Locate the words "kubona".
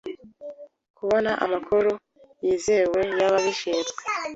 0.97-1.31